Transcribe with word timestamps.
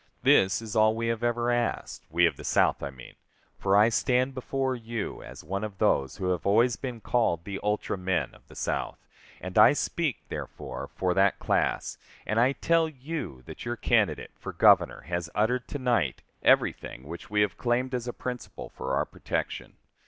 This 0.23 0.63
is 0.63 0.75
all 0.75 0.95
we 0.95 1.09
have 1.09 1.21
ever 1.23 1.51
asked 1.51 2.07
we 2.09 2.25
of 2.25 2.35
the 2.35 2.43
South, 2.43 2.81
I 2.81 2.89
mean 2.89 3.13
for 3.59 3.77
I 3.77 3.89
stand 3.89 4.33
before 4.33 4.75
you 4.75 5.21
as 5.21 5.43
one 5.43 5.63
of 5.63 5.77
those 5.77 6.17
who 6.17 6.31
have 6.31 6.43
always 6.43 6.75
been 6.75 7.01
called 7.01 7.43
the 7.43 7.59
ultra 7.61 7.99
men 7.99 8.33
of 8.33 8.47
the 8.47 8.55
South, 8.55 8.97
and 9.39 9.59
I 9.59 9.73
speak, 9.73 10.27
therefore, 10.27 10.87
for 10.95 11.13
that 11.13 11.37
class; 11.37 11.99
and 12.25 12.39
I 12.39 12.53
tell 12.53 12.89
you 12.89 13.43
that 13.45 13.63
your 13.63 13.75
candidate 13.75 14.31
for 14.39 14.51
Governor 14.53 15.01
has 15.01 15.29
uttered 15.35 15.67
to 15.67 15.77
night 15.77 16.23
everything 16.41 17.03
which 17.03 17.29
we 17.29 17.41
have 17.41 17.55
claimed 17.59 17.93
as 17.93 18.07
a 18.07 18.11
principle 18.11 18.69
for 18.69 18.95
our 18.95 19.05
protection. 19.05 19.73